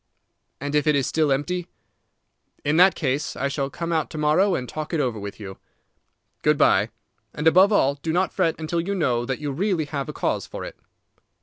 "And 0.59 0.73
if 0.73 0.87
it 0.87 0.95
is 0.95 1.05
still 1.05 1.31
empty?" 1.31 1.67
"In 2.65 2.77
that 2.77 2.95
case 2.95 3.35
I 3.35 3.47
shall 3.49 3.69
come 3.69 3.91
out 3.91 4.09
to 4.09 4.17
morrow 4.17 4.55
and 4.55 4.67
talk 4.67 4.95
it 4.95 4.99
over 4.99 5.19
with 5.19 5.39
you. 5.39 5.59
Good 6.41 6.57
by; 6.57 6.89
and, 7.35 7.45
above 7.47 7.71
all, 7.71 7.93
do 7.93 8.11
not 8.11 8.33
fret 8.33 8.55
until 8.59 8.81
you 8.81 8.95
know 8.95 9.25
that 9.25 9.37
you 9.37 9.51
really 9.51 9.85
have 9.85 10.09
a 10.09 10.13
cause 10.13 10.47
for 10.47 10.65
it." 10.65 10.75